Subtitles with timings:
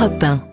[0.00, 0.49] Europe 1.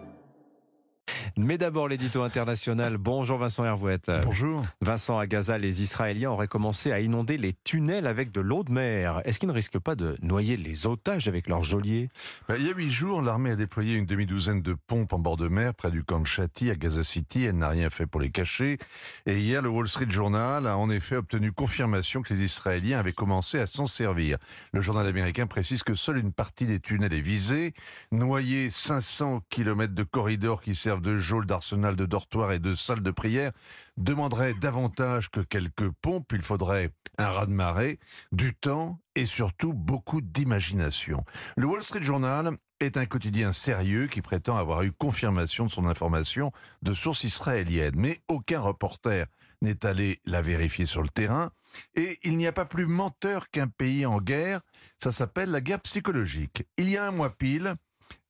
[1.40, 2.98] Mais d'abord l'édito international.
[2.98, 4.12] Bonjour Vincent Hervouette.
[4.24, 4.64] Bonjour.
[4.82, 8.72] Vincent, à Gaza, les Israéliens auraient commencé à inonder les tunnels avec de l'eau de
[8.72, 9.22] mer.
[9.24, 12.10] Est-ce qu'ils ne risquent pas de noyer les otages avec leurs geôliers?
[12.48, 15.38] Ben, il y a huit jours, l'armée a déployé une demi-douzaine de pompes en bord
[15.38, 17.44] de mer près du camp de Shati à Gaza City.
[17.44, 18.80] Elle n'a rien fait pour les cacher.
[19.28, 23.14] Et hier, le Wall Street Journal a en effet obtenu confirmation que les Israéliens avaient
[23.14, 24.40] commencé à s'en servir.
[24.74, 27.76] Le journal américain précise que seule une partie des tunnels est visée.
[28.12, 33.02] Noyer 500 km de corridors qui servent de geôle, d'arsenal, de dortoir et de salle
[33.02, 33.52] de prière
[33.98, 36.32] demanderait davantage que quelques pompes.
[36.34, 38.00] Il faudrait un raz-de-marée,
[38.32, 41.24] du temps et surtout beaucoup d'imagination.
[41.56, 45.86] Le Wall Street Journal est un quotidien sérieux qui prétend avoir eu confirmation de son
[45.86, 46.52] information
[46.84, 47.96] de sources israéliennes.
[47.96, 49.26] Mais aucun reporter
[49.62, 51.52] n'est allé la vérifier sur le terrain.
[51.96, 54.62] Et il n'y a pas plus menteur qu'un pays en guerre.
[54.98, 56.64] Ça s'appelle la guerre psychologique.
[56.78, 57.76] Il y a un mois pile,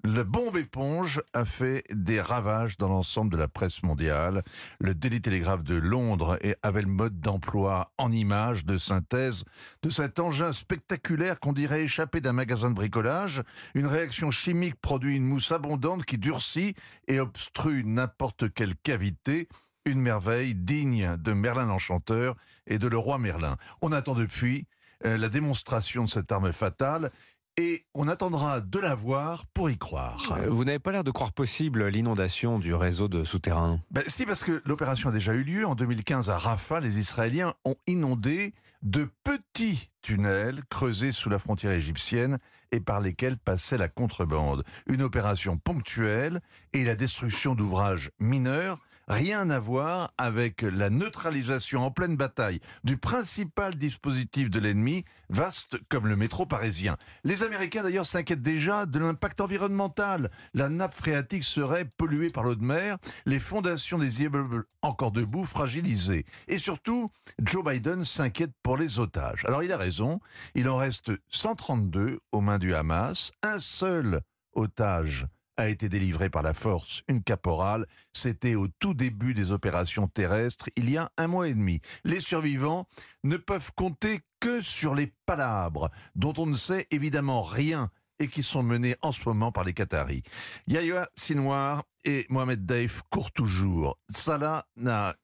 [0.04, 4.44] le bombe éponge a fait des ravages dans l'ensemble de la presse mondiale.
[4.80, 9.44] Le Daily Telegraph de Londres avait le mode d'emploi en images de synthèse
[9.82, 13.44] de cet engin spectaculaire qu'on dirait échappé d'un magasin de bricolage.
[13.74, 16.76] Une réaction chimique produit une mousse abondante qui durcit
[17.08, 19.48] et obstrue n'importe quelle cavité.
[19.86, 22.36] Une merveille digne de Merlin l'Enchanteur
[22.68, 23.58] et de le roi Merlin.
[23.82, 24.68] On attend depuis
[25.06, 27.12] euh, la démonstration de cette arme fatale
[27.58, 30.32] et on attendra de la voir pour y croire.
[30.38, 33.80] Euh, Vous n'avez pas l'air de croire possible l'inondation du réseau de souterrains.
[33.92, 35.66] Ben, si, parce que l'opération a déjà eu lieu.
[35.66, 41.72] En 2015, à Rafah, les Israéliens ont inondé de petits tunnels creusés sous la frontière
[41.72, 42.38] égyptienne
[42.72, 44.64] et par lesquels passait la contrebande.
[44.86, 46.42] Une opération ponctuelle
[46.74, 48.78] et la destruction d'ouvrages mineurs.
[49.08, 55.78] Rien à voir avec la neutralisation en pleine bataille du principal dispositif de l'ennemi, vaste
[55.88, 56.98] comme le métro parisien.
[57.24, 60.30] Les Américains d'ailleurs s'inquiètent déjà de l'impact environnemental.
[60.54, 65.46] La nappe phréatique serait polluée par l'eau de mer, les fondations des immeubles encore debout
[65.46, 66.26] fragilisées.
[66.50, 67.10] Et surtout,
[67.40, 69.46] Joe Biden s'inquiète pour les otages.
[69.46, 70.20] Alors il a raison,
[70.54, 74.20] il en reste 132 aux mains du Hamas, un seul
[74.52, 75.28] otage
[75.58, 77.86] a été délivré par la force, une caporale.
[78.14, 81.82] C'était au tout début des opérations terrestres, il y a un mois et demi.
[82.04, 82.88] Les survivants
[83.24, 88.44] ne peuvent compter que sur les palabres, dont on ne sait évidemment rien et qui
[88.44, 90.24] sont menées en ce moment par les Qataris.
[90.68, 93.98] Yahya Sinwar et Mohamed Daif courent toujours.
[94.10, 95.16] Salah n'a...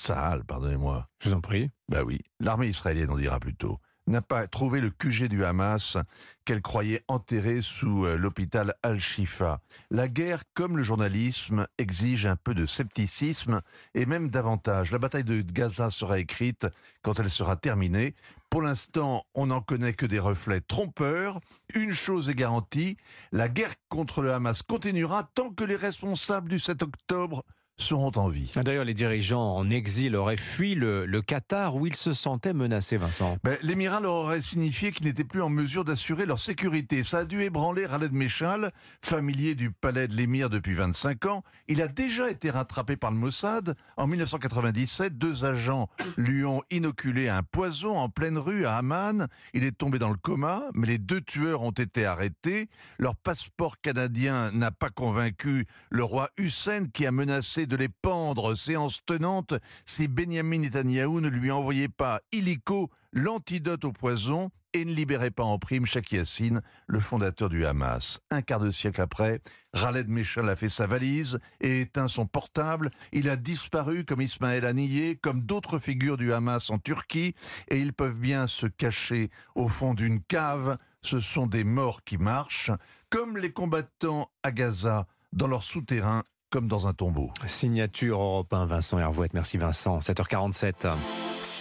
[0.00, 1.08] Sahal, pardonnez-moi.
[1.20, 1.70] Je vous en prie.
[1.88, 5.96] Bah oui, l'armée israélienne, on dira plutôt, n'a pas trouvé le QG du Hamas
[6.44, 9.60] qu'elle croyait enterré sous euh, l'hôpital Al-Shifa.
[9.90, 13.60] La guerre, comme le journalisme, exige un peu de scepticisme
[13.94, 14.90] et même davantage.
[14.90, 16.66] La bataille de Gaza sera écrite
[17.02, 18.14] quand elle sera terminée.
[18.48, 21.40] Pour l'instant, on n'en connaît que des reflets trompeurs.
[21.74, 22.96] Une chose est garantie,
[23.30, 27.44] la guerre contre le Hamas continuera tant que les responsables du 7 octobre
[27.78, 28.52] seront en vie.
[28.56, 32.52] Ah, D'ailleurs, les dirigeants en exil auraient fui le, le Qatar où ils se sentaient
[32.52, 33.38] menacés, Vincent.
[33.44, 37.02] Ben, L'émirat leur aurait signifié qu'ils n'étaient plus en mesure d'assurer leur sécurité.
[37.02, 38.72] Ça a dû ébranler Khaled Meshal,
[39.02, 41.44] familier du palais de l'émir depuis 25 ans.
[41.68, 43.76] Il a déjà été rattrapé par le Mossad.
[43.96, 49.28] En 1997, deux agents lui ont inoculé un poison en pleine rue à Amman.
[49.54, 52.68] Il est tombé dans le coma, mais les deux tueurs ont été arrêtés.
[52.98, 58.54] Leur passeport canadien n'a pas convaincu le roi Hussein qui a menacé de les pendre,
[58.54, 64.92] séance tenante, si Benjamin Netanyahou ne lui envoyait pas illico l'antidote au poison et ne
[64.92, 68.20] libérait pas en prime Sheikh Yassine, le fondateur du Hamas.
[68.30, 69.40] Un quart de siècle après,
[69.72, 72.90] Khaled Meshal a fait sa valise et éteint son portable.
[73.12, 77.34] Il a disparu comme Ismaël Haniyeh, comme d'autres figures du Hamas en Turquie,
[77.68, 80.76] et ils peuvent bien se cacher au fond d'une cave.
[81.00, 82.72] Ce sont des morts qui marchent,
[83.08, 87.30] comme les combattants à Gaza dans leur souterrain comme dans un tombeau.
[87.46, 89.34] Signature européen Vincent Hervouette.
[89.34, 89.98] Merci Vincent.
[89.98, 90.88] 7h47.